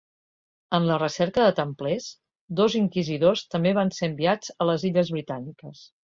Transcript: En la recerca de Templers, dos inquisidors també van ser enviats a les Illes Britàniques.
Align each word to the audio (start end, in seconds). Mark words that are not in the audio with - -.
En 0.75 0.85
la 0.91 0.95
recerca 1.01 1.43
de 1.47 1.51
Templers, 1.59 2.07
dos 2.59 2.77
inquisidors 2.79 3.43
també 3.55 3.73
van 3.81 3.91
ser 3.97 4.09
enviats 4.13 4.55
a 4.65 4.67
les 4.71 4.87
Illes 4.91 5.13
Britàniques. 5.17 5.85